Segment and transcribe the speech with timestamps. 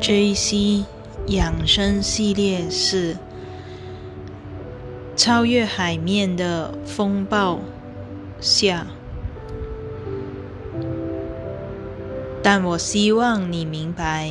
[0.00, 0.84] J.C.
[1.26, 3.16] 养生系列是
[5.16, 7.58] 超越海面的风暴
[8.40, 8.86] 下，
[12.42, 14.30] 但我希望你明白，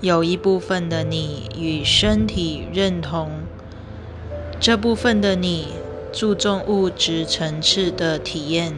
[0.00, 3.30] 有一部分的你与身体认同，
[4.58, 5.68] 这部分的你
[6.12, 8.74] 注重物质层次的体验，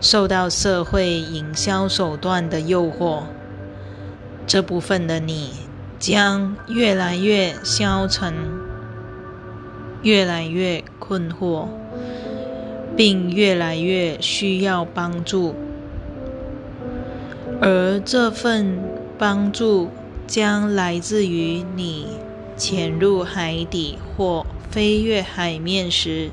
[0.00, 3.22] 受到社会营销手段的诱惑。
[4.46, 5.50] 这部分的你
[5.98, 8.34] 将越来越消沉，
[10.02, 11.66] 越来越困惑，
[12.94, 15.54] 并越来越需要帮助。
[17.60, 18.78] 而这份
[19.18, 19.88] 帮助
[20.26, 22.06] 将来自于你
[22.56, 26.30] 潜入海底或飞越海面时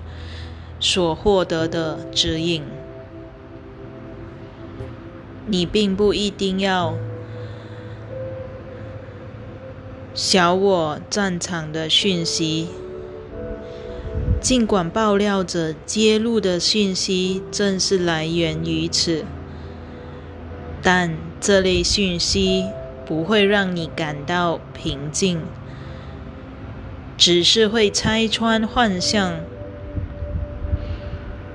[0.80, 2.62] 所获得的指引。
[5.48, 6.94] 你并不一定要。
[10.14, 12.68] 小我战场的讯息，
[14.42, 19.24] 尽管爆料者揭露的讯息正是来源于此，
[20.82, 22.66] 但这类讯息
[23.06, 25.40] 不会让你感到平静，
[27.18, 29.36] 只是会拆穿幻象。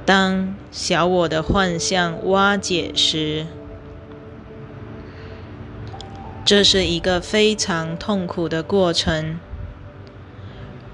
[0.07, 3.45] 当小我的幻象瓦解时，
[6.47, 9.41] 这是一个非常痛苦的过程，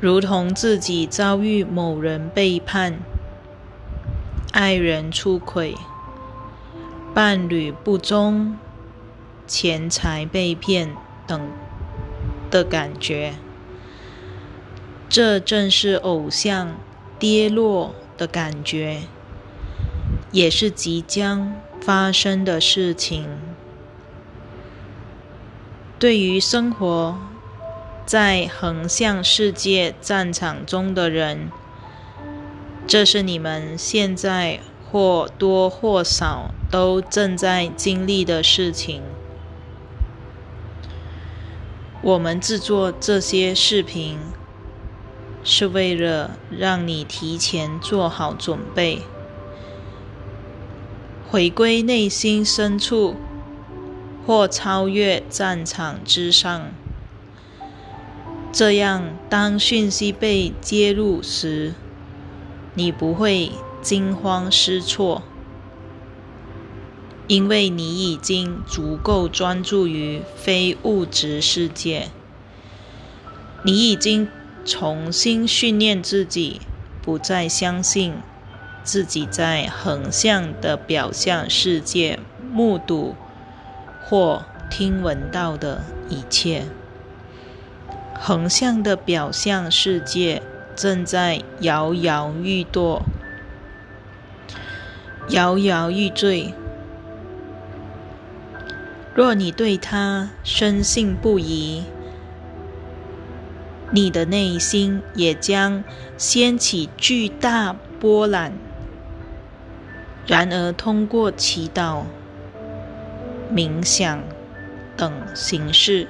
[0.00, 3.00] 如同自己遭遇某人背叛、
[4.52, 5.76] 爱人出轨、
[7.12, 8.56] 伴侣不忠、
[9.46, 11.38] 钱财被骗等
[12.50, 13.34] 的感觉。
[15.10, 16.76] 这正是偶像
[17.18, 19.02] 跌落的感觉，
[20.30, 23.28] 也是即将发生的事情。
[26.02, 27.16] 对于生活
[28.04, 31.48] 在横向世界战场中的人，
[32.88, 34.58] 这是你们现在
[34.90, 39.00] 或多或少都正在经历的事情。
[42.02, 44.18] 我们制作这些视频，
[45.44, 49.02] 是为了让你提前做好准备，
[51.30, 53.14] 回归内心深处。
[54.26, 56.70] 或超越战场之上，
[58.52, 61.74] 这样当讯息被揭露时，
[62.74, 63.50] 你不会
[63.80, 65.22] 惊慌失措，
[67.26, 72.08] 因为你已经足够专注于非物质世界。
[73.64, 74.28] 你已经
[74.64, 76.60] 重新训练自己，
[77.00, 78.14] 不再相信
[78.84, 82.18] 自己在横向的表象世界
[82.52, 83.16] 目睹。
[84.04, 86.64] 或听闻到的一切，
[88.18, 90.42] 横向的表象世界
[90.74, 93.02] 正在摇摇欲堕、
[95.28, 96.54] 摇摇欲坠。
[99.14, 101.84] 若你对它深信不疑，
[103.90, 105.84] 你的内心也将
[106.16, 108.52] 掀起巨大波澜。
[110.26, 112.04] 然而，通过祈祷。
[113.54, 114.22] 冥想
[114.96, 116.08] 等形式，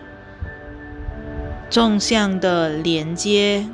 [1.69, 3.67] 纵向的连接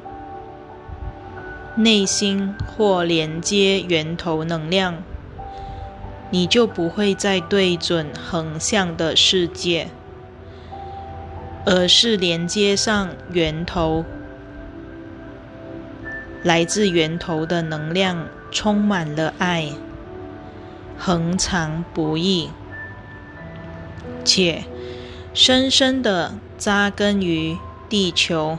[1.76, 5.02] 内心或连接源头能量，
[6.30, 9.88] 你就不会再对准横向的世界，
[11.66, 14.06] 而是连接上源头，
[16.42, 19.66] 来自源头的能量充满了爱，
[20.96, 22.48] 恒长不易。
[24.28, 24.64] 且
[25.32, 27.56] 深深的扎根于
[27.88, 28.58] 地球，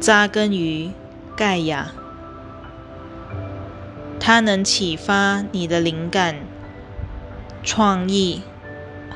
[0.00, 0.90] 扎根于
[1.36, 1.92] 盖亚，
[4.18, 6.38] 它能启发你的灵感、
[7.62, 8.42] 创意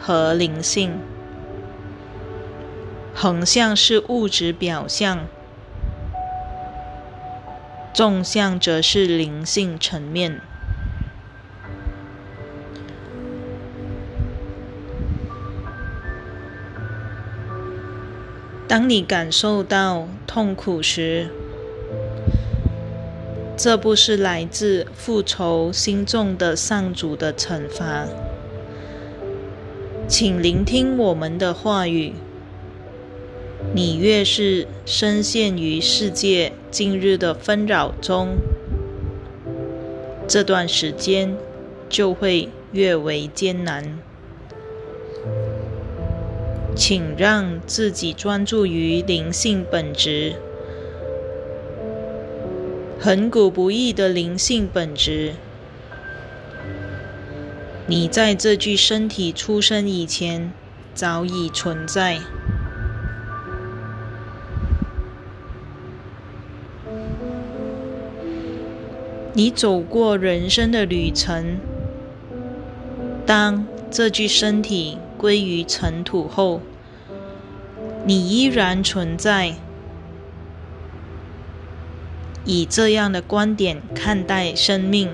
[0.01, 1.01] 和灵性。
[3.13, 5.27] 横向是物质表象，
[7.93, 10.41] 纵向则是灵性层面。
[18.69, 21.31] 当你感受到痛苦时，
[23.57, 28.07] 这不是来自复仇心重的上主的惩罚。
[30.07, 32.13] 请聆听我们的话语。
[33.75, 38.37] 你越是深陷于世界今日的纷扰中，
[40.29, 41.35] 这段时间
[41.89, 43.99] 就会越为艰难。
[46.79, 50.37] 请让自己专注于灵性本质，
[53.01, 55.35] 恒古不易的灵性本质。
[57.89, 60.53] 你在这具身体出生以前
[60.95, 62.21] 早已存在。
[69.35, 71.59] 你走过人生的旅程，
[73.27, 76.63] 当这具身体归于尘土后。
[78.09, 79.57] 你依然存在。
[82.47, 85.11] 以这样的观点看待生命，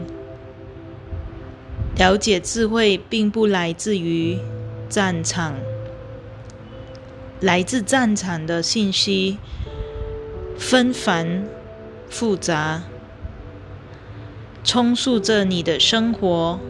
[1.96, 4.38] 了解智慧并不来自于
[4.88, 5.54] 战场，
[7.40, 9.38] 来自战场的信息
[10.56, 11.48] 纷繁
[12.08, 12.84] 复杂，
[14.62, 16.60] 充斥着你的生活，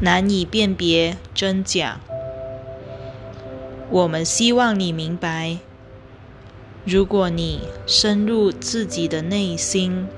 [0.00, 1.98] 难以辨别真假。
[3.88, 5.58] 我们希望你明白，
[6.84, 10.08] 如果你深入自己的内心，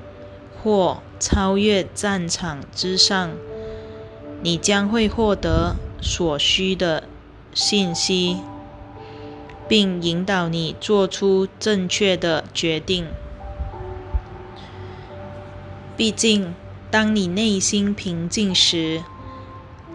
[0.63, 3.31] 或超越战场之上，
[4.43, 7.05] 你将会获得所需的
[7.53, 8.39] 信息，
[9.69, 13.07] 并引导你做出正确的决定。
[15.95, 16.55] 毕竟，
[16.91, 19.03] 当你内心平静时，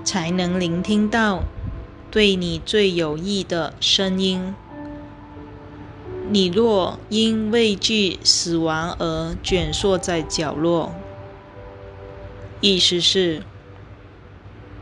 [0.03, 1.43] 才能聆听到。
[2.13, 4.53] 对你最有益的声音。
[6.29, 10.93] 你若因畏惧死亡而蜷缩在角落，
[12.61, 13.41] 意思是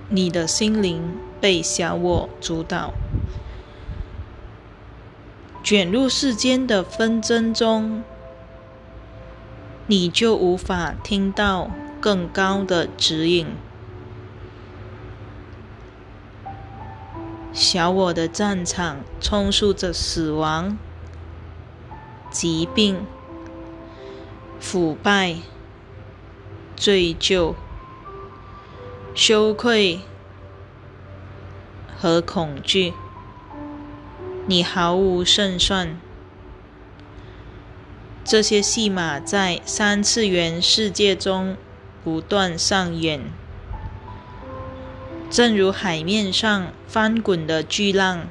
[0.10, 1.01] 你的心灵
[1.39, 2.94] 被小我主导，
[5.63, 8.04] 卷入世间的纷争中，
[9.88, 13.48] 你就无法听到更高的指引。
[17.53, 20.77] 小我的战场充斥着死亡、
[22.30, 23.06] 疾病、
[24.59, 25.36] 腐败、
[26.77, 27.53] 罪疚、
[29.13, 30.00] 羞愧
[32.00, 32.94] 和恐惧，
[34.47, 36.00] 你毫无胜算。
[38.24, 41.57] 这些戏码在三次元世界中
[42.04, 43.41] 不断上演。
[45.31, 48.28] 正如海面上翻滚的巨浪，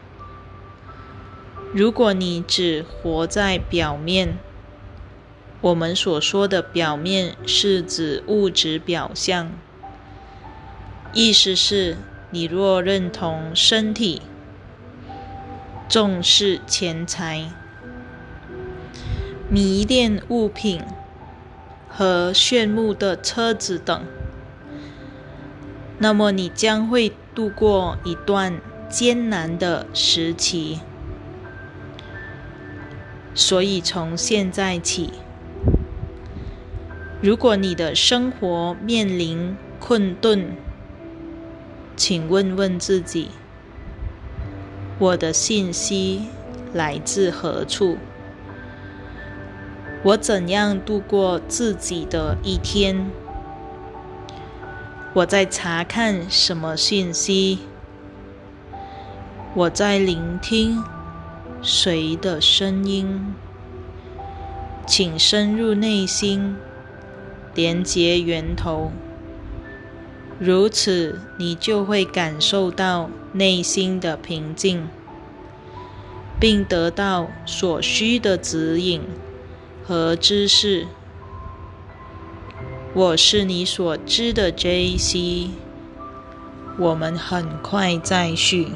[1.72, 4.36] 如果你只活在表面，
[5.62, 9.50] 我们所说的表面是指物质表象，
[11.14, 11.96] 意思是
[12.28, 14.20] 你若认同身体、
[15.88, 17.50] 重视钱财、
[19.48, 20.82] 迷恋物品
[21.88, 24.04] 和炫目的车子等。
[26.02, 28.58] 那么你将会度过一段
[28.88, 30.80] 艰难的时期，
[33.34, 35.12] 所以从现在起，
[37.20, 40.56] 如果你的生活面临困顿，
[41.94, 43.28] 请问问自己：
[44.98, 46.22] 我的信息
[46.72, 47.98] 来自何处？
[50.02, 53.10] 我怎样度过自己的一天？
[55.12, 57.58] 我在查看什么信息？
[59.54, 60.84] 我在聆听
[61.60, 63.34] 谁的声音？
[64.86, 66.56] 请深入内心，
[67.56, 68.92] 连接源头。
[70.38, 74.86] 如此，你就会感受到内心的平静，
[76.38, 79.02] 并得到所需的指引
[79.84, 80.86] 和知识。
[82.92, 85.50] 我是你所知的 J.C.，
[86.76, 88.66] 我们很快再续。